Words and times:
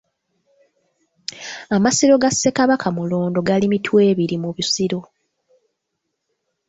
Amasiro 1.75 2.13
ga 2.21 2.29
Ssekabaka 2.33 2.87
Mulondo 2.95 3.39
gali 3.47 3.65
Mitwebiri 3.71 4.35
mu 4.43 4.49
Busiro. 4.55 4.99